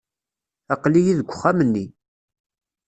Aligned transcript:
Aql-iyi 0.73 1.13
deg 1.19 1.27
uxxam-nni. 1.29 1.85